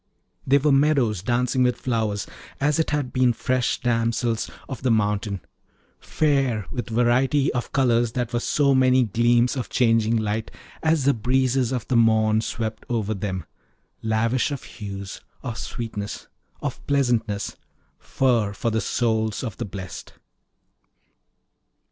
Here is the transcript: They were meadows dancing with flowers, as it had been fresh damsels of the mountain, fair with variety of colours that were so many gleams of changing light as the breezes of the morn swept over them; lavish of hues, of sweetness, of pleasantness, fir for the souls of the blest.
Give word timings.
They 0.47 0.57
were 0.57 0.71
meadows 0.71 1.21
dancing 1.21 1.61
with 1.61 1.77
flowers, 1.77 2.25
as 2.59 2.79
it 2.79 2.89
had 2.89 3.13
been 3.13 3.33
fresh 3.33 3.79
damsels 3.79 4.49
of 4.67 4.81
the 4.81 4.89
mountain, 4.89 5.41
fair 5.99 6.65
with 6.71 6.89
variety 6.89 7.53
of 7.53 7.71
colours 7.71 8.13
that 8.13 8.33
were 8.33 8.39
so 8.39 8.73
many 8.73 9.03
gleams 9.03 9.55
of 9.55 9.69
changing 9.69 10.17
light 10.17 10.49
as 10.81 11.05
the 11.05 11.13
breezes 11.13 11.71
of 11.71 11.87
the 11.87 11.97
morn 11.97 12.41
swept 12.41 12.83
over 12.89 13.13
them; 13.13 13.45
lavish 14.01 14.49
of 14.49 14.63
hues, 14.63 15.21
of 15.43 15.59
sweetness, 15.59 16.27
of 16.63 16.83
pleasantness, 16.87 17.55
fir 17.99 18.53
for 18.53 18.71
the 18.71 18.81
souls 18.81 19.43
of 19.43 19.57
the 19.57 19.65
blest. 19.65 20.13